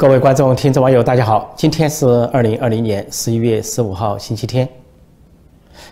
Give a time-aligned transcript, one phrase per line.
[0.00, 1.52] 各位观众、听众、网友，大家好！
[1.54, 4.66] 今天是二零二零年十一月十五号，星期天。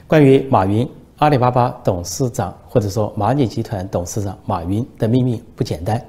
[0.07, 0.89] 关于马云，
[1.19, 6.03] 阿里巴巴董事长或者说蚂蚁集团董事长马云的命运不简单。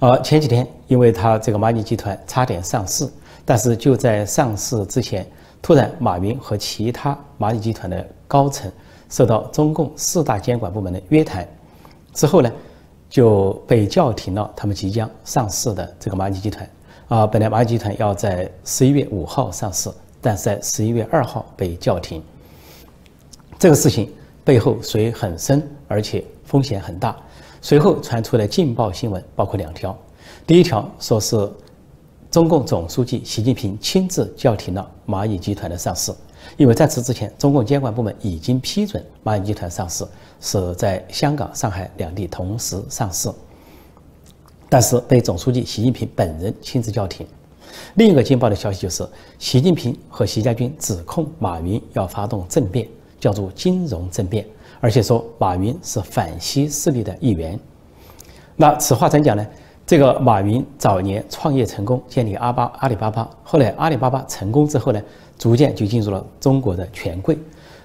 [0.00, 3.08] 呃前几天，因为他这个蚂蚁集团差点上市，
[3.44, 5.24] 但是就在上市之前，
[5.62, 8.68] 突然马云和其他蚂蚁集团的高层
[9.08, 11.46] 受到中共四大监管部门的约谈，
[12.14, 12.50] 之后呢，
[13.08, 16.68] 就被叫停了他们即将上市的这个蚂蚁集团。
[17.08, 22.22] 啊，本来蚂蚁集团要在十一月五号上市，但是在十一月二号被叫停。
[23.58, 24.10] 这个事情
[24.44, 27.14] 背后水很深，而且风险很大。
[27.60, 29.96] 随后传出的劲爆新闻包括两条：
[30.46, 31.50] 第一条说是
[32.30, 36.12] 中共总书记习近平亲自叫停了蚂蚁集团的上市，
[36.56, 40.04] 因为在此之前，中共监管部门已经批准蚂蚁集团上市，
[40.40, 43.30] 是在香港、上海两地同时上市。
[44.72, 47.26] 但是被总书记习近平本人亲自叫停。
[47.96, 49.06] 另一个劲爆的消息就是，
[49.38, 52.88] 习近平和习家军指控马云要发动政变，
[53.20, 54.46] 叫做金融政变，
[54.80, 57.60] 而且说马云是反西势力的一员。
[58.56, 59.46] 那此话怎讲呢？
[59.86, 65.02] 这个马云早年创业成功，建立阿巴阿里巴巴，后来阿里巴巴成功之后呢，
[65.36, 67.36] 逐渐就进入了中国的权贵。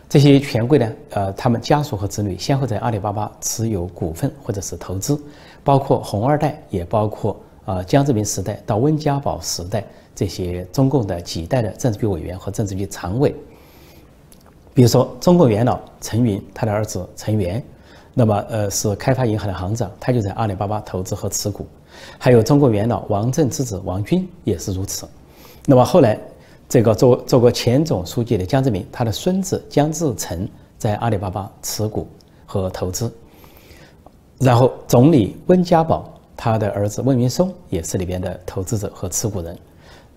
[0.10, 5.22] 这些权贵呢，呃，他们家属和子女先后在阿里巴巴持有股份或者是投资，
[5.68, 9.84] 包括红二代，也包括啊江泽民时代到温家宝时代
[10.16, 13.36] 这些中共的几代的政治局委员和政治局常委。
[14.74, 17.62] 比如说，中共元老陈云，他的儿子陈元，
[18.14, 21.68] 那么呃是开发银行的行长，他就在阿里巴巴投资和持股。
[22.18, 25.06] 还有中国元老王震之子王军也是如此。
[25.66, 26.18] 那么后来。
[26.70, 30.46] 这个做做过前总书记的江泽民，他的孙子江志成
[30.78, 32.06] 在阿里巴巴持股
[32.46, 33.10] 和投资。
[34.40, 39.58] 然后总理温家宝，他的儿子温云松也是里边的投资者和持股人。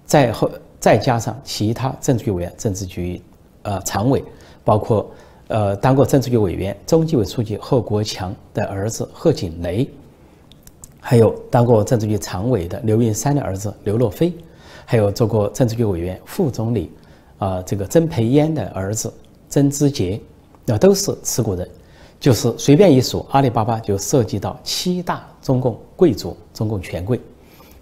[0.05, 3.23] 再后再加上其他政治局委员、政治局
[3.63, 4.23] 呃常委，
[4.65, 5.11] 包括
[5.49, 9.89] 呃当过政治局委员、中纪委书记贺国强的儿子贺锦雷，
[11.01, 14.33] 还有当过政治局常委的刘云山的儿子刘洛飞。
[14.85, 16.91] 还有做过政治局委员、副总理，
[17.39, 19.13] 啊，这个曾培烟的儿子
[19.49, 20.21] 曾之杰，
[20.67, 21.71] 那都是持股人。
[22.21, 27.19] 就是随便一数，阿里巴巴就涉及到七大中共贵族、中共权贵。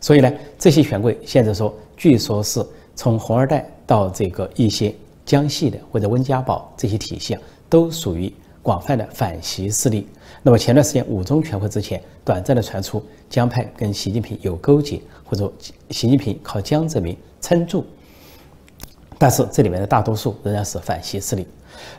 [0.00, 4.94] 所以呢，这些权贵现在说，据说是从红二代到这个一些
[5.26, 8.32] 江系的或者温家宝这些体系啊，都属于
[8.62, 10.06] 广泛的反习势力。
[10.40, 15.52] 那么前段时间五中全会之前，短暂的传出江派跟习近平有勾结，或者
[15.90, 17.84] 习近平靠江泽民撑住，
[19.18, 21.44] 但是这里面的大多数仍然是反习势力。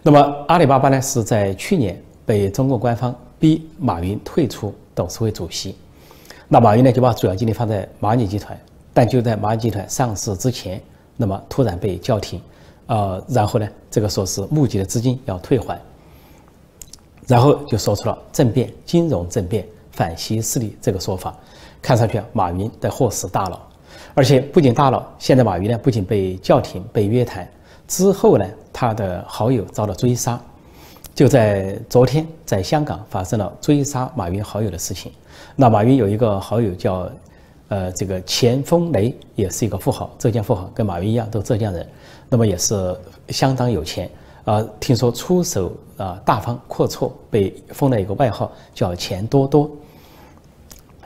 [0.02, 5.76] 那么阿里巴巴呢，是在去年被中国官方逼马云退出董事会主席，
[6.48, 8.56] 那马云呢就把主要精力放在蚂蚁集团，
[8.94, 10.80] 但就在蚂蚁集团上市之前，
[11.18, 12.40] 那么突然被叫停，
[12.86, 15.82] 呃，然后呢，这个说是募集的资金要退还。
[17.26, 21.36] 然后就说出了政变、金融政变、反西势力这个说法，
[21.82, 23.60] 看上去啊，马云的祸死大了。
[24.14, 27.50] 而且不仅大了，现在马云呢不仅被叫停、被约谈，
[27.88, 30.40] 之后呢，他的好友遭到追杀。
[31.20, 35.12] 就在昨天，在香港发生了追杀马云好友的事情。
[35.54, 37.12] 那马云有一个好友叫，
[37.68, 41.86] 呃，这个钱风雷，也是一个富豪，浙江富豪，跟马云一样都浙江人，
[42.30, 42.98] 那么也是
[43.28, 44.10] 相当有钱。
[44.46, 49.70] 啊，听说出手啊大方阔绰，被封了一个外号叫“钱多多”。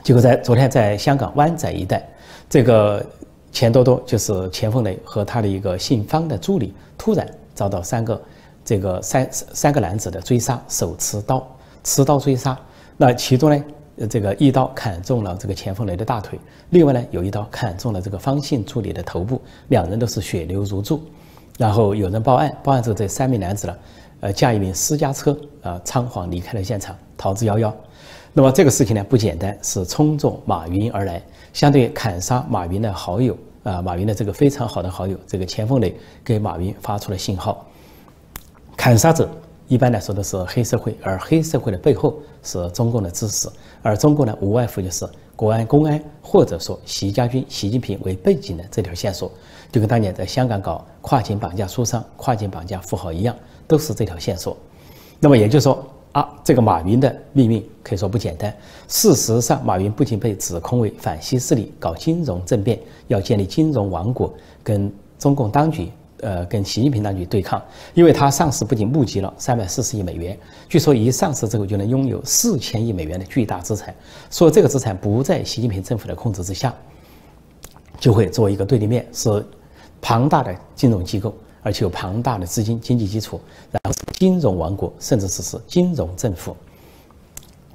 [0.04, 2.08] 结果在昨天，在香港湾仔一带，
[2.48, 3.04] 这个
[3.50, 8.22] 钱多多就是钱凤雷和他的一个姓方的助理，突然遭到三个
[8.64, 11.46] 这个三三个男子的追杀，手持刀
[11.82, 12.58] 持刀追杀。
[12.96, 13.64] 那其中呢，
[14.08, 16.38] 这个一刀砍中了这个钱凤雷的大腿，
[16.70, 21.02] 另外呢，有一刀砍中了这个方姓助理的头部，两人都是血流如注。
[21.58, 23.76] 然后有人报案，报案之后这三名男子呢，
[24.20, 27.72] 呃，驾一名私家车啊，仓皇离开了现场，逃之夭夭。
[28.32, 31.22] 那么这个事情呢不简单，是冲着马云而来，
[31.52, 37.64] 相对砍杀马云的好友啊，马云的这个非常好的好友，这个钱凤磊给马云发出了信号。
[38.84, 39.26] 砍杀者
[39.66, 43.48] 一般来说都是黑社会，而黑社会的背后是中共的支持，
[43.80, 49.32] 而中共呢无外乎就是国安、公安，或者说习家军、习近平为背景的这条线索。
[49.72, 53.34] 就跟当年在香港搞跨境绑架书商、跨境绑架富豪一样，
[53.66, 54.54] 都是这条线索。
[55.18, 55.82] 那么也就是说
[56.12, 58.54] 啊，这个马云的命运可以说不简单。
[58.86, 64.30] 事实上，马云不仅被指控为反西势力、搞金融政变，要建立金融王国，
[64.62, 65.90] 跟中共当局、
[66.24, 67.62] 呃，跟习近平当局对抗。
[67.94, 70.36] 因为他上市不仅募集了三百四十亿美元，
[70.68, 73.94] 据说一上市之后就能拥有四千亿美元的巨大资产，
[74.30, 76.74] 说这个资产不在习近平政府的控制之下。
[78.00, 79.46] 就会作为一个对立面，是
[80.02, 81.32] 庞大的金融机构，
[81.62, 86.54] 而且有庞大的资金经济基础，然后是金融王国，甚至是是金融政府，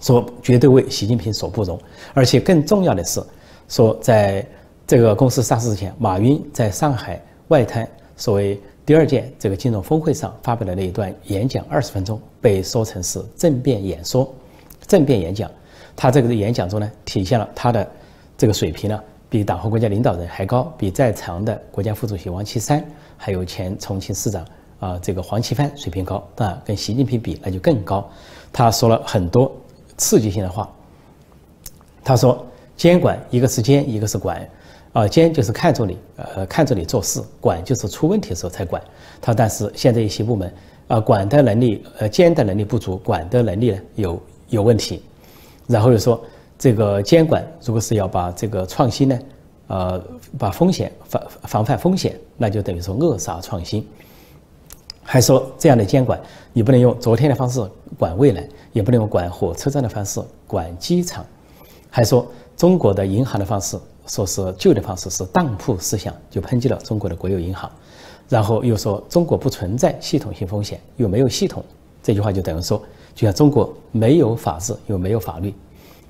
[0.02, 1.80] 说绝对为习近平所不容。
[2.14, 3.24] 而且更重要的是，
[3.70, 4.46] 说在
[4.86, 14.32] 这个公司上市之前，马云在上海外滩所谓第二届这个金融峰会上发表的那一段演讲，二十分钟被说成是政变演说、
[14.86, 15.50] 政变演讲。
[15.96, 17.90] 他这个演讲中呢，体现了他的
[18.38, 22.86] 这个水平呢，比党和国家领导人还高，比在场的国家副主席王岐山，
[23.18, 24.46] 还有前重庆市长
[24.80, 26.22] 啊这个黄奇帆水平高。
[26.36, 28.08] 当然，跟习近平比那就更高。
[28.52, 29.52] 他说了很多
[29.98, 30.70] 刺激性的话。
[32.02, 32.44] 他说
[32.76, 34.50] ：“监管一个是监，一个是管，
[34.94, 38.82] 啊，监就是看着你，呃，看着你做事；管就是出问题的时候才管。
[39.22, 40.52] 他但是现在一些部门
[40.88, 45.02] 啊，管的能力，呃，监的能力不足，管的能力呢有有问题。”
[45.68, 46.20] 然后又说，
[46.58, 49.20] 这个监管如果是要把这个创新呢，
[49.68, 50.04] 呃，
[50.40, 53.86] 把风险防防范风险，那就等于说扼杀创新。
[55.04, 56.20] 还说这样的监管，
[56.54, 57.62] 你不能用昨天的方式
[57.98, 61.24] 管未来，也不能用管火车站的方式管机场。
[61.90, 63.76] 还说中国的银行的方式，
[64.10, 67.72] 说是旧的方式是当铺思想，就抨击了中国的国有银行。
[68.28, 71.64] 然后又说中国不存在系统性风险，又没有系统。
[72.04, 72.82] 这句话就等于说。
[73.16, 75.54] 就像中国没有法治又没有法律，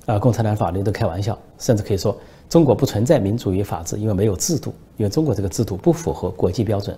[0.06, 2.16] 啊，共产党法律都开玩笑，甚至可以说
[2.48, 6.96] 中国不存在民主与法治，因为没有制度，因为中国这个制度不符合国际标准，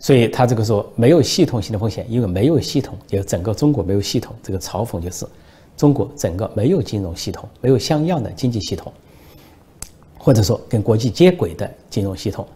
[0.00, 4.34] 所以他这个说没有系统性的风险，因为没有系统，就整个中国没有系统。
[4.42, 5.24] 这个嘲讽就是
[5.76, 8.92] 中国整个没有金融系统，没有像样的经济系统，
[10.24, 12.46] 或者说跟国际接轨的金融系统。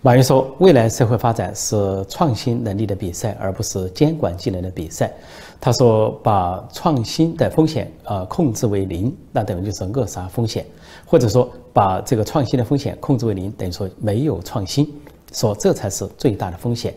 [0.00, 5.12] 马云说：“未来社会发展是创新能力的比赛，而不是监管技能的比赛。”
[5.60, 10.64] 他说：“把创新的风险啊控制为零，那等于就是扼杀风险；
[11.06, 14.92] 或者说把这个创新的风险控制为零，等于说没有创新。
[15.32, 16.92] 说这才是最大的风险。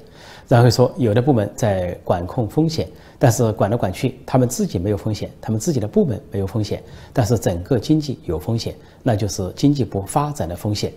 [0.48, 2.88] 然后说有的部门在管控风险，
[3.18, 6.82] 但是管来管去，他们自己没有风险，他们自己的部门没有风险，
[7.12, 10.92] 但是整个经济有风险，那就是经济不发展的风险。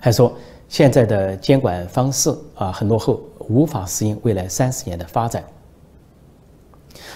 [0.00, 0.32] 还说。”
[0.68, 5.44] 现在的监管方式啊很落后，无法适应未来三十年的发展。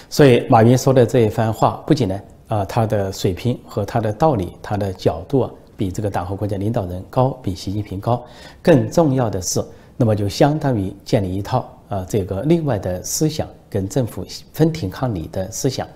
[0.09, 8.23] 所以马云说的这一番话，不仅呢啊他的水平和他的道理、他的角度啊比这个党和国家领导人高，比习近平高，
[8.61, 9.61] 更重要的是，
[10.01, 15.87] 那么就相当于建立一套啊这个另外的思想，跟政府分庭抗礼的思想。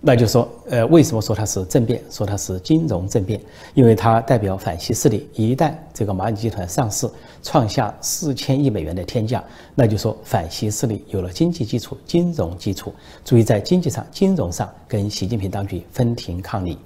[0.00, 2.00] 那就说，呃，为什么说它是政变？
[2.12, 3.40] 说它是金融政变，
[3.74, 5.28] 因为它代表反西势力。
[5.34, 7.10] 一旦这个蚂蚁集团上市，
[7.42, 9.42] 创下四千亿美元的天价，
[9.74, 12.94] 那就说反西势力有了经济基础、金融基础，
[13.24, 16.78] 足以在经济上、金融上跟习近平当局分庭抗礼。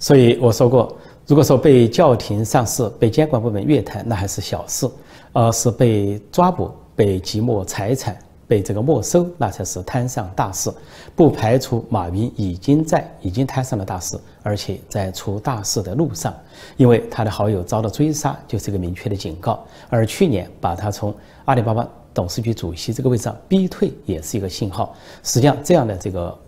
[0.00, 4.88] 所以我说过，如果说被叫停上市、被监管部门约谈，那还是小事；
[5.32, 8.16] 而是被抓捕、被即没财产。
[8.48, 10.72] 被这个没收，那才是摊上大事。
[11.16, 16.32] 不排除马云已经在已经摊上了大事，而且在出大事的路上。
[16.76, 19.64] 因为他的好友遭到追杀，就是一个明确的警告。
[19.90, 21.12] 而去年把他从
[21.46, 21.84] 阿里巴巴
[22.14, 24.94] 董事局主席这个位置上逼退，也是一个信号。
[25.24, 26.38] 实际上，这样的这个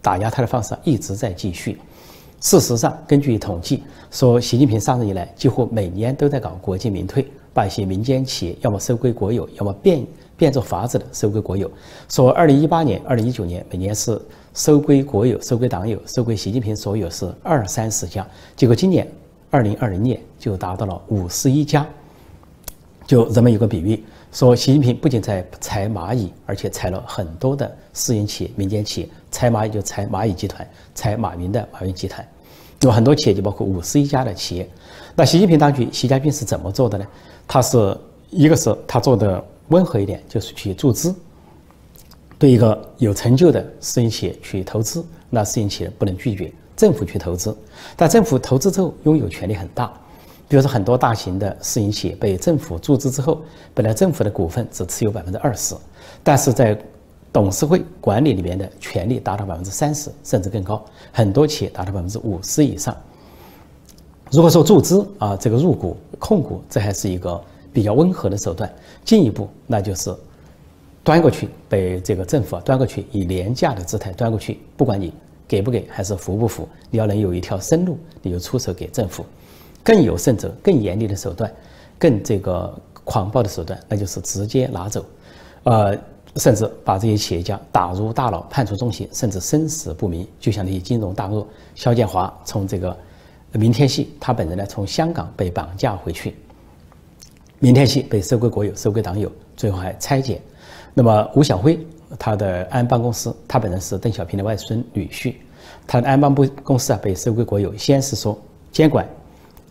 [0.00, 1.80] 打压他的方式一直在继续。
[2.40, 10.04] 事实上，根据统计说，习近平上任以来，几乎每年都在搞国进民退，把一些民间企业要么收归国有，要么变。
[10.36, 11.70] 变着法子的收归国有，
[12.08, 14.18] 说二零一八年、二零一九年每年是
[14.54, 19.06] 收归国有、收归党有、收归习近平所有是二三十家，结果今年
[19.50, 21.86] 二零二零年就达到了五十一家。
[23.06, 29.08] 就人们有个比喻，说习近平不仅在裁蚂蚁，而且裁了很多的私营企业、民间企业。
[29.30, 32.26] 裁蚂蚁就裁蚂蚁集团，裁马云的马云集团，
[32.80, 34.68] 有很多企业就包括五十一家的企业。
[35.14, 37.06] 那习近平当局，习家军是怎么做的呢？
[37.46, 37.96] 他是
[38.30, 39.44] 一个是他做的。
[39.70, 41.14] 温和一点，就是去注资，
[42.40, 47.56] 对一个有成就的私营企业去投资，那私营企业不能拒绝政府去投资。
[47.96, 49.92] 但政府投资之后，拥有权力很大。
[50.50, 53.40] 比如说，很多大型的私营企业被政府注资之后，
[53.72, 55.76] 本来政府的股份只持有百分之二十，
[56.24, 56.76] 但是在
[57.32, 60.84] 董事会管理里面的权力达到百分之三十，甚至更高。
[61.12, 62.96] 很多企业达到百分之五十以上。
[64.32, 67.40] 如果说注资啊，这个入股控股，这还是一个。
[67.72, 68.68] 比较温和的手段，
[69.04, 70.12] 进一步那就是
[71.04, 75.14] 端过去，被这个政府啊端过去，以廉价的姿态端过去，不管你
[75.46, 79.24] 给不给还是服不服，你要能有一条生路，你就出手给政府。
[79.82, 81.52] 更有甚者，更严厉的手段，
[81.98, 82.72] 更这个
[83.04, 85.04] 狂暴的手段，那就是直接拿走，
[85.64, 85.96] 呃，
[86.36, 90.26] 甚至把这些企业家打入大牢，判处重刑，甚至生死不明。
[90.38, 92.96] 就像那些金融大鳄肖建华从这个
[93.52, 96.36] 明天系他本人呢从香港被绑架回去，
[97.58, 100.40] 明天系被收归国有，收归党有，最后还拆解。
[100.94, 101.78] 那么吴晓辉
[102.18, 105.34] 他的安邦公司，他本人是邓小平的外孙女婿，
[105.86, 108.38] 他的安邦部公司啊被收归国有，先是说
[108.70, 109.08] 监管，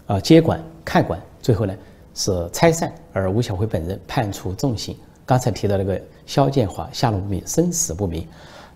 [0.10, 1.76] 啊接管看管，最后呢
[2.16, 4.98] 是拆散，而吴晓辉本人判处重刑。
[5.24, 8.28] 刚才提到那个肖建华下落不明，生死不明。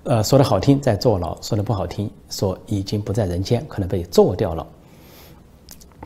[0.03, 4.63] 呃，说的好听在坐牢，说的不好听说已经不在人间，可能被做掉了。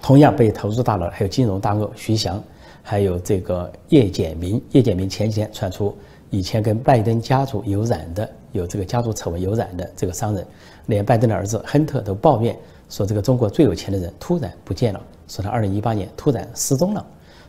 [0.01, 2.41] 同样被投入大牢还有金融大鳄徐翔，
[2.81, 4.63] 还有这个叶简明。
[4.71, 5.93] 叶简明前几天传出
[6.29, 10.47] 以前跟拜登家族有染的，有这个家族丑闻有染的这个商人，
[10.85, 12.57] 连拜登的儿子亨特都抱怨
[12.89, 17.05] 说，这个中国最有钱的人突然不见了，说他二零一八年突然失踪了。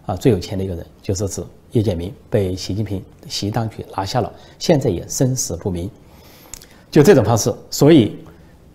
[0.07, 5.90] 啊，最有钱的一个人就是指叶简明，被习近平习当局拿下了，现在也生死不明。
[6.90, 8.16] 就这种方式，所以，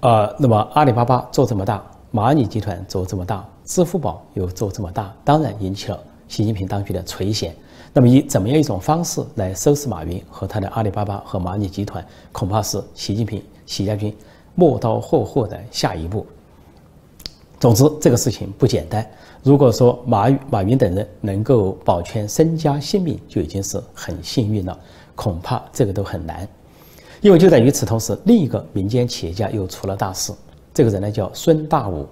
[0.02, 7.50] 呃，那么阿里巴巴做这么大，蚂蚁集团做这么大，支付宝又做这么大，当然引起了习近平当局的垂涎。
[7.92, 14.16] 那么以怎么样一种方式来收拾马云和他的阿里巴巴和蚂蚁集团，恐怕是习近平习家军
[14.54, 16.24] 磨刀霍霍的下一步。
[17.64, 19.10] 总之，这个事情不简单。
[19.42, 24.78] 如果说马马云等人能够保全身家性命，就已经是很幸运了。
[25.16, 26.46] 恐怕这个都很难。
[27.22, 30.34] 因为就在与此同时，另一个民间企业家又出了大事。
[30.74, 32.06] 这个人呢叫孙大武，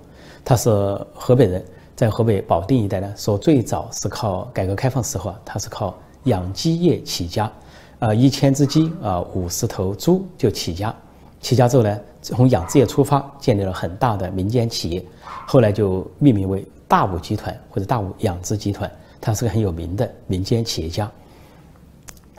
[0.46, 0.70] 他是
[1.14, 1.62] 河北人，
[1.98, 5.94] 在河北保定一带呢，说最早是靠改革开放时候啊，他是靠
[6.24, 7.52] 养鸡业起家，
[8.00, 10.96] 啊一千只鸡啊五十头猪就起家，
[11.42, 15.04] 起家之后呢，从养殖业出发，建立了很大的民间企业，
[15.46, 21.12] 后来就命名为大武集团或者大武养殖集团，他是个很有名的民间企业家。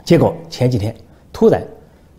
[0.03, 0.95] 结果前几天
[1.31, 1.61] 突然。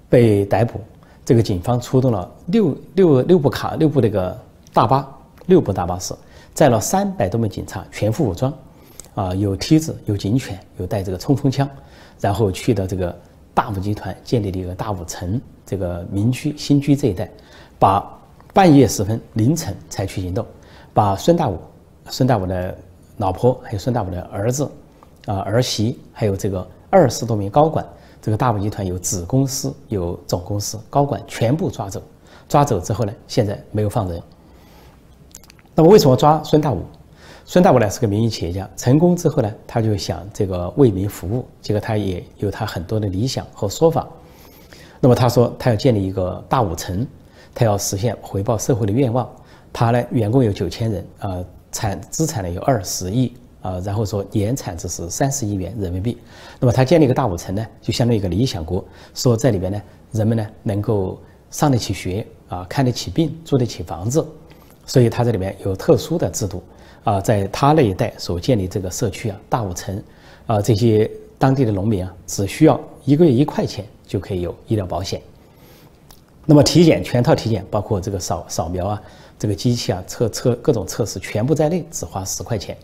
[0.06, 0.78] 被逮捕，
[1.24, 4.38] 这个警方出动了六六六部卡六部那个
[4.72, 5.08] 大巴，
[5.46, 6.14] 六部大巴士
[6.52, 8.54] 载了三百多名警察，全副武装，
[9.16, 11.68] 啊，有梯子，有警犬，有带这个冲锋枪，
[12.20, 13.18] 然后去到这个
[13.52, 17.30] 大武集团建立的一个大武城这个民居新居这一带，
[17.78, 18.04] 把
[18.52, 20.46] 半夜时分凌晨采取行动，
[20.92, 21.58] 把孙大武、
[22.08, 22.76] 孙大武的
[23.16, 24.64] 老婆还有孙大武的儿子，
[25.26, 27.84] 啊儿媳还有这个二十多名高管。
[28.22, 32.02] 这个大武集团有子公司、有总公司，高管全部抓走。
[32.48, 34.22] 抓走之后呢，现在没有放人。
[35.74, 36.82] 那么为什么抓孙大武？
[37.44, 44.08] 孙大武呢是个民营企业家，成功之后呢，他就想这个为民服务，结果他也有他很多的理想和说法。
[45.04, 47.06] 那么他说他要建立一个大五城，
[47.54, 49.30] 他要实现回报社会的愿望。
[49.70, 53.30] 他呢员工有九千人，呃，产资产呢有二十亿。
[53.60, 56.18] 啊，然后说年产值是三十亿元人民币，
[56.60, 58.82] 那么他建立一个大五城呢，就相当于一个理想国，
[59.14, 59.82] 说在里边呢，
[60.12, 61.18] 人们呢能够
[61.50, 64.26] 上得起学啊，看得起病，住得起房子，
[64.84, 66.62] 所以他这里面有特殊的制度
[67.04, 70.02] 啊，在他那一带所建立这个社区啊，大五城
[70.46, 75.20] 啊，这些当地的农民啊，只需要一个月一块钱就可以有医疗保险，
[76.46, 79.02] 那么体检全套体检，包括这个扫扫描啊，
[79.38, 82.76] 这个机器啊，测测各种测试全部在内，只花十块钱。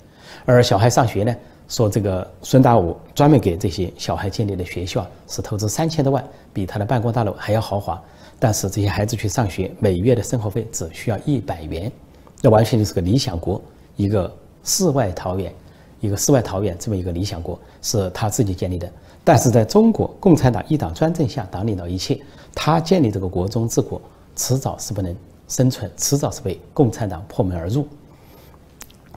[0.44, 1.36] 而小孩上学呢，
[1.68, 8.00] 说这个孙大武专门给这些小孩建立的学校是投资三千多万，比他的办公大楼还要豪华。
[8.38, 11.92] 但是这些孩子去上学，每月的生活费只需要一百元，
[12.40, 13.60] 那完全就是个理想国，
[13.96, 14.32] 一个
[14.64, 15.52] 世外桃源，
[16.00, 18.90] 一个世外桃源这么一个理想国是他自己建立的。
[19.30, 22.20] 但是在中国共产党一党专政下，党领导一切，
[22.52, 24.02] 他建立这个国中治国，
[24.34, 25.14] 迟早是不能
[25.46, 27.86] 生存，迟早是被共产党破门而入。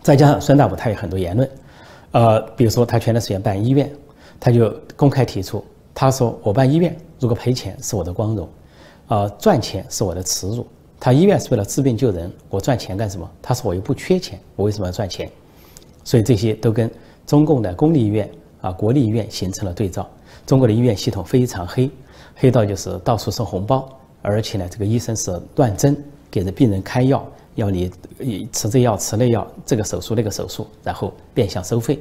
[0.03, 1.49] 再加上孙大武他有很多言论，
[2.11, 3.91] 呃，比如说他前段时间办医院，
[4.39, 5.65] 他就公开提出，
[5.95, 8.47] 他说我办医院如果赔钱是我的光荣，
[9.07, 10.63] 呃，赚钱是我的耻辱。
[10.99, 13.27] 他医院是为了治病救人，我赚钱干什么？
[13.41, 15.27] 他说我又不缺钱，我为什么要赚钱？
[16.03, 16.87] 所以这些都跟
[17.25, 18.29] 中共的公立医院
[18.63, 20.09] 啊、国立医院形成了对照。
[20.45, 21.91] 中国的医院系统非常黑，
[22.33, 23.89] 黑到就是到处收红包，
[24.21, 26.01] 而且呢，这个医生是乱针，
[26.31, 27.25] 给着病人开药。
[27.55, 27.91] 要你
[28.53, 31.99] 吃这药吃那药，这个手术那个手术，然后变相收费。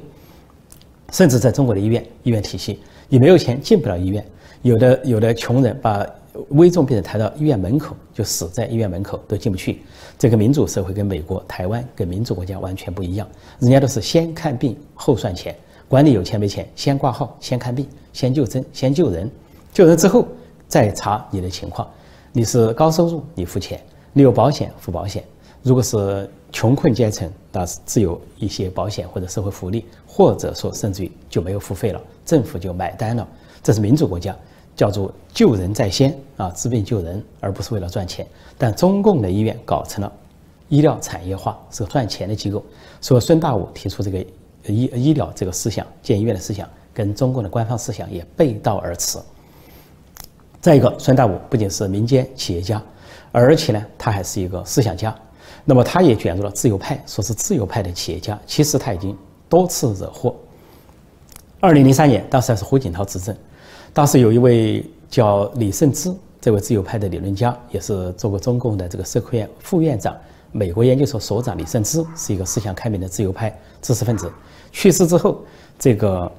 [1.11, 2.79] 甚至在中国的医院医院体系，
[3.09, 4.25] 你没有钱进不了医院。
[4.61, 6.07] 有的有的穷人把
[6.49, 9.81] 危重病人抬到医院门口，就死在医院门口都进不去。
[10.17, 13.27] 这个民主社会跟美国、台湾跟民主国家完全不一样，
[13.59, 15.55] 人家都是先看病后算钱，
[15.87, 19.29] 管你有钱没钱，先挂号先看病先就诊先救人，
[19.71, 20.27] 救人之后
[20.67, 21.87] 再查你的情况。
[22.31, 23.79] 你是高收入你付钱，
[24.11, 25.23] 你有保险付保险。
[25.61, 33.27] 如果是穷困阶层，那是只有一些保险或者社会福利，或者说甚至于就没有付费了，政府就买单了。
[33.61, 34.35] 这是民主国家，
[34.75, 38.27] 叫做救人在先啊，治病救人，而不是为了赚钱。
[38.57, 40.11] 但中共的医院搞成了
[40.67, 42.61] 医疗产业化，是赚钱的机构。
[42.99, 44.25] 所以孙大武提出这个
[44.65, 49.17] 医医疗这个思想，建医院的思想，跟中共的官方思想也背道而驰。
[50.61, 52.81] 再一个，孙大武不仅是民间企业家，
[53.31, 55.13] 而且呢，他还是一个思想家。
[55.65, 58.39] 那么，他也卷入了自由派，说是自由派的企业家。
[58.45, 59.17] 其实他已经
[59.49, 60.35] 多次惹祸。
[61.59, 63.35] 二零零三年，当时还是胡锦涛执政，
[63.93, 70.17] 当时有一位叫李胜之这位自由派的理论家，也是做过中共的这个社科院副院长、
[70.53, 71.57] 美国研究所所长。
[71.57, 74.31] 李胜之是一个思想开明的自由派知识分子。
[74.71, 75.41] 去世之后，
[75.77, 76.31] 这个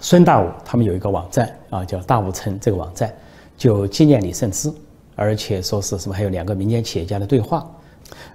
[0.00, 3.12] 孙大武他们有一个网站啊，叫大武城这个网站，
[3.56, 4.72] 就纪念李胜之，
[5.16, 7.68] 而且说是什么还有两个民间企业家的对话。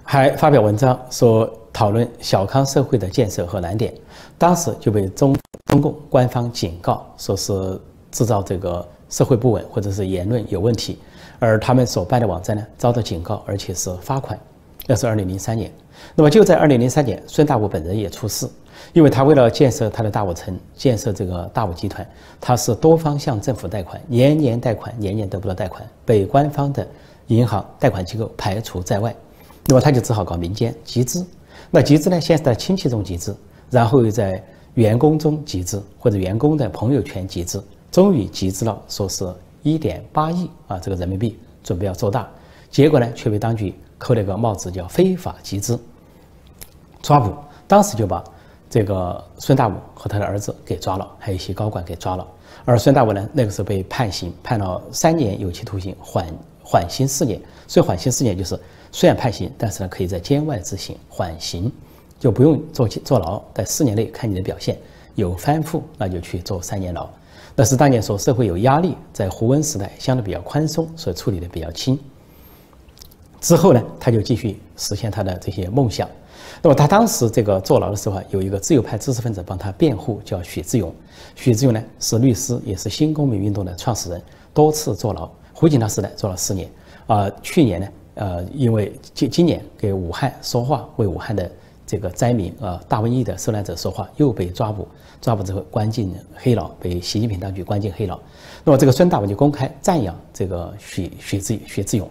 [0.02, 3.94] 还发表文章说讨论小康社会的建设和难点，
[4.36, 5.34] 当时就被中
[5.66, 7.80] 中共官方警告，说是
[8.10, 10.98] 制造这个社会不稳或者是言论有问题，
[11.38, 14.38] 而他们所办的网站呢遭到警告，而且是罚款。
[14.90, 15.70] 那是二零零三年，
[16.16, 18.44] 那么就在二零零三年，孙大武本人也出事，
[18.92, 22.04] 因为他为了建设他的大武城，建设这个大武集团，
[22.40, 26.84] 他是多方向政府贷款，年年贷款，年年得不到贷款，被官方的
[27.28, 29.14] 银行贷款机构排除在外。
[29.66, 31.24] 那么他就只好搞民间集资，
[31.70, 33.36] 那集资呢，先是在亲戚中集资，
[33.70, 34.44] 然后又在
[34.74, 39.24] 员工中集资，或者员工的朋友圈集资，终于集资了，说是
[39.62, 42.28] 一点八亿啊，这个人民币准备要做大，
[42.72, 45.78] 结果呢，却被当局扣了个帽子，叫非法集资，
[47.00, 47.32] 抓捕，
[47.68, 48.24] 当时就把
[48.68, 52.26] 这个孙大武和他的儿子给抓了，还有一些高管给抓了，
[52.64, 56.26] 而孙大武呢，那个时候被判刑，判了三年有期徒刑，缓
[56.64, 58.58] 缓刑四年，所以缓刑四年就是。
[58.92, 61.70] 虽然判刑，但是呢，可以在监外执行缓刑，
[62.18, 63.40] 就不用坐坐牢。
[63.54, 64.76] 在四年内看你的表现
[65.14, 67.08] 有翻覆，那就去坐三年牢。
[67.54, 71.96] 那是当年说社会有压力，在胡温时代相对比较宽松，所以处理的比较轻。
[73.40, 76.08] 之后呢，他就继续实现他的这些梦想。
[76.62, 80.94] 那么他当时这个坐牢的时候啊，有一个自由派知识分子帮他辩护，叫许志勇。
[81.34, 84.22] 许志勇呢是律师，也是新公民运动的创始人，
[84.52, 85.30] 多次坐牢。
[85.52, 86.70] 胡锦涛时代坐了四年，
[87.06, 87.88] 啊，去年呢。
[88.14, 91.50] 呃，因为今今年给武汉说话，为武汉的
[91.86, 94.86] 这个灾民啊大瘟疫的受难者说话，又被抓捕，
[95.22, 98.18] 抓捕之后关进黑牢，被习近平当局关进黑牢。
[98.62, 102.10] 那么这个孙大文就公开赞扬这个许许志许志勇，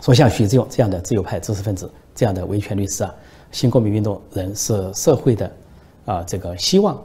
[0.00, 3.14] 说像许志勇这样的自由派知识分子，这样的维权律师啊，
[3.52, 5.50] 新公民运动人是社会的
[6.04, 7.00] 啊这个希望，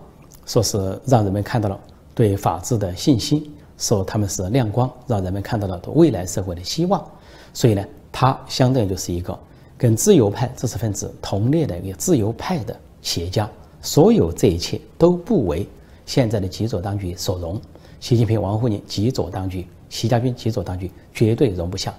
[0.45, 1.80] 说是让人们看到了
[2.13, 7.02] 对法治的信心，说他们是亮光，让人们看到了未来社会的希望。
[7.54, 9.38] 所以呢，他相当于就是一个
[9.78, 13.49] 跟自由派知识分子同列的一个自由派的企业家。
[13.82, 15.65] 所有这一切都不为
[16.06, 17.62] 现在的极左当局所容。
[18.02, 21.93] 习近平、王沪宁极左当局，习家军极左当局绝对容不下。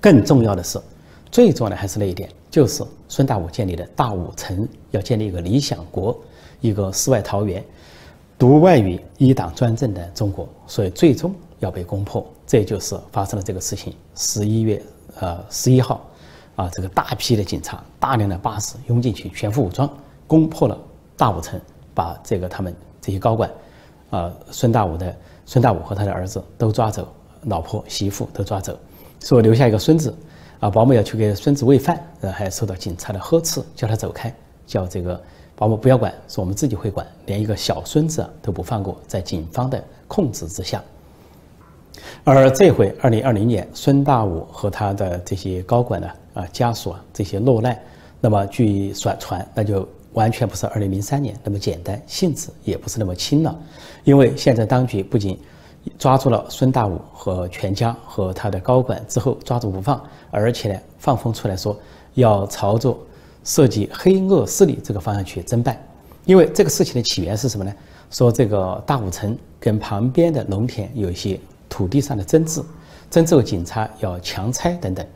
[0.00, 0.80] 更重要的是，
[1.30, 6.16] 最重要的还是那一点，就是孙大武建立的大武城要建立一个理想国，
[6.60, 7.64] 一个世外桃源，
[8.38, 10.48] 独外于一党专政的中国。
[10.66, 12.24] 所以最终要被攻破。
[12.46, 13.92] 这就是发生了这个事情。
[14.14, 14.82] 十一月
[15.20, 16.00] 呃十一号，
[16.56, 19.90] 啊，这个大批的警察、大量的巴士拥进去，全副武装，
[20.26, 20.78] 攻破了
[21.16, 21.60] 大武城，
[21.92, 23.50] 把这个他们这些高管，
[24.10, 27.06] 啊，孙大武的孙大武和他的儿子都抓走，
[27.42, 28.78] 老婆媳妇都抓走，
[29.20, 30.14] 说留下一个孙子，
[30.60, 34.32] 啊，保姆要去给孙子喂饭，呃，还受到警察的呵斥，叫他走开，
[34.66, 35.20] 叫这个
[35.56, 40.82] 保姆不要管，说我们自己会管，连一个小孙子都不放过，在警方的控制之下。
[42.22, 47.76] 而这回，二零二零年，孙大武和他的这些高管呢，啊家属啊这些落难，
[48.20, 53.58] 那么据传传，那就完全不是二零零三年那么简单，性质也不是那么轻了，
[54.04, 55.38] 因为现在当局不仅
[55.98, 61.76] 抓住了孙大武和全家和他的高管之后抓住不放，而且呢放风出来说
[62.14, 62.96] 要朝着
[63.44, 65.80] 涉及黑恶势力这个方向去侦办，
[66.24, 67.74] 因为这个事情的起源是什么呢？
[68.10, 71.38] 说这个大武城跟旁边的农田有一些。
[71.70, 72.62] 土地上的争执，
[73.10, 75.06] 争执后警察要强拆等等，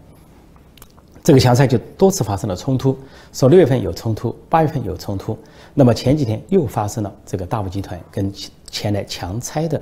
[1.25, 2.97] 这个强拆就多次发生了冲突。
[3.33, 5.37] 说六月份有冲突，八月份有冲突，
[5.73, 8.31] 那么前几天又发生了这个大武集团跟
[8.71, 9.81] 前来强拆的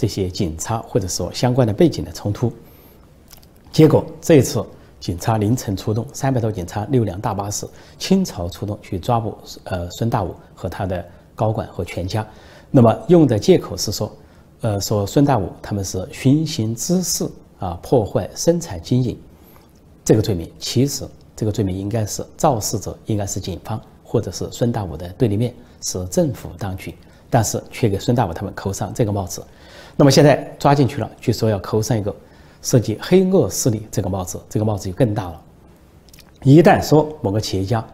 [0.00, 2.50] 这些警察或者说相关的背景的冲突。
[3.70, 4.64] 结果这一次
[4.98, 7.66] 警察凌晨出动，三百多警察，六辆大巴士
[7.98, 12.26] 倾巢出动去抓捕呃孙大武和他的高管和全家，
[12.70, 14.10] 那么用的借口是说。
[14.62, 17.26] 呃，说孙大武他们是寻衅滋事
[17.58, 19.18] 啊，破坏生产经营，
[20.04, 21.02] 这个罪名其实
[21.34, 26.94] 这个罪名应该是肇事者应该是警方或者是孙大武的对立面是政府当局，
[27.30, 29.42] 但是却给孙大武他们扣上这个帽子。
[30.00, 32.16] 那么现在抓进去了，据说要扣上一个
[32.62, 35.42] 涉及黑恶势力这个帽子，这个帽子就更大了。
[36.42, 37.86] 一旦说某个企业家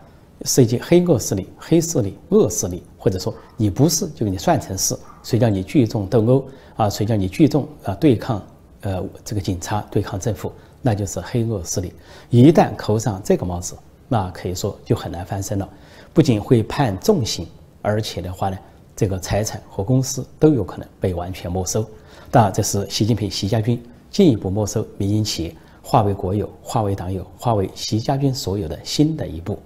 [0.45, 6.88] 涉及黑恶势力、黑势力、恶势力，或者说你不是，就给你算成是，谁叫你聚众斗殴啊？
[6.88, 8.40] 谁叫你聚众啊对抗
[8.83, 11.92] 呃这个警察、对抗政府，那就是黑恶势力。
[12.31, 13.75] 一旦扣上这个帽子，
[14.07, 15.69] 那可以说就很难翻身了，
[16.14, 17.49] 不仅会判重刑，
[17.83, 18.57] 而且的话呢，
[18.97, 21.87] 这个财产和公司都有可能被完全没收。
[22.31, 23.81] 当然，这是习近平、习家军
[24.11, 29.59] 进一步没收民营企业、化为国有、化为党有、化为习家军所有的新的一步。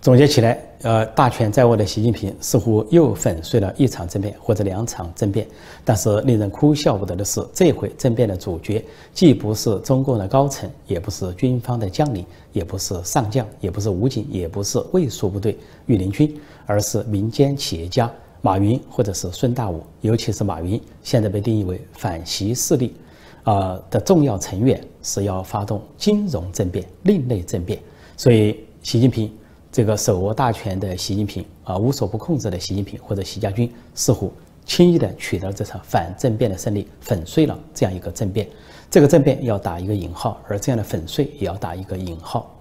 [0.00, 5.44] 总结起来，呃，大权在握的习近平似乎又粉碎了一场政变或者两场政变。
[5.84, 8.82] 但是令人哭笑不得的是，这回政变的主角
[9.12, 18.08] 既不是中共的高层，也不是军方的将领，也不是上将，也不是武警，也不是卫戍部队、御林军，而是民间企业家
[18.40, 19.82] 马云或者是孙大武。
[20.02, 22.94] 尤其是马云，现在被定义为反习势力，
[23.42, 27.80] 啊的重要成员，是要发动金融政变、另类政变。
[28.16, 29.28] 所以，习近平。
[29.70, 34.32] 这个手握大权的习近平啊，无所不控制的习近平或者习家军，似乎
[34.64, 38.48] 轻易的取得了这场反政变的胜利，粉碎了这样一个政变。
[38.90, 42.54] 这个政变要打一个引号，而这样的粉碎也要打一个引号。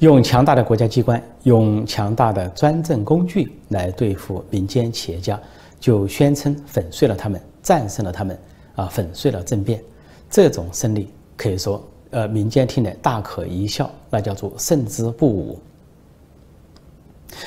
[0.00, 5.40] 用强大的国家机关，用强大的专政工具来对付民间企业家，
[5.78, 8.36] 就宣称粉碎了他们，战胜了他们，
[8.74, 9.80] 啊，粉碎了政变。
[10.28, 15.58] 这种胜利可以说，呃，民间听来大可一笑，那叫做胜之不武。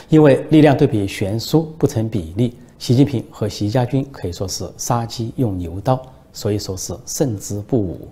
[0.10, 6.02] 因为力量对比悬殊不成比例，习近平和习家军可以说是杀鸡用牛刀，
[6.34, 8.08] 所以说是胜之不武。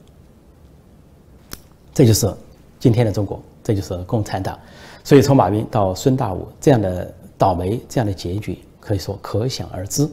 [1.94, 2.34] 这就是
[2.80, 4.58] 今天的中国，这就是共产党。
[5.04, 10.10] 所以从马云到孙大武这样的倒霉，这样的结局可以说可想而知。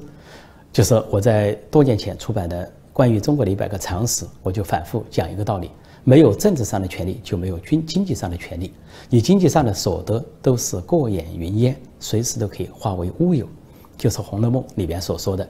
[0.72, 5.70] 就是我在多年前出版的关于中国的一百个常识，我就反复讲一个道理。
[6.04, 8.72] 没有政治上的权利，就没有军经济上的权利。
[9.08, 13.46] 你经济上的所得都是过眼云烟，随时都可以化为乌有。
[13.96, 15.46] 就是《红楼梦》里边所说的：“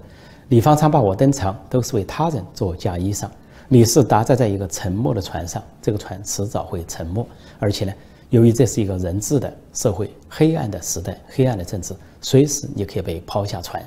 [0.51, 3.29] 李方昌把我登场，都是为他人做嫁衣裳。”
[3.69, 7.25] 你是搭载在一个沉没的船上，这个船迟早会沉没。
[7.61, 7.93] 而且呢，
[8.31, 13.81] 由于这是一个人治的社会，黑暗的时代，黑暗的政治，随时你可以被抛下船。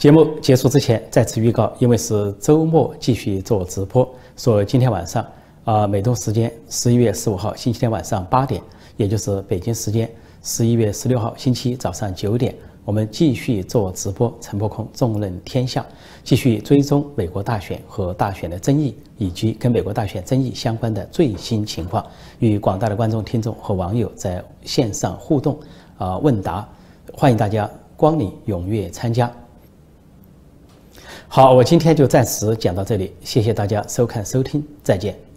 [0.00, 4.08] 节目结束之前，再次预告，因为是周末，继续做直播。
[4.34, 5.22] 说今天晚上，
[5.66, 8.62] 啊，美东时间十一月十五号星期天晚上八点，
[8.96, 10.10] 也就是北京时间
[10.42, 12.54] 十一月十六号星期早上九点，
[12.86, 14.34] 我们继续做直播。
[14.40, 15.84] 陈破空重任天下，
[16.24, 22.02] 继续追踪美国大选和大选的争议，以及跟美国大选争议相关的最新情况，
[22.38, 25.60] 与广大的观众、听众和网友在线上互动
[25.98, 26.66] 啊问答，
[27.12, 29.30] 欢迎大家光临踊跃参加。
[31.32, 35.29] 好，我今天就暂时讲到这里，谢谢大家收看收听，再见。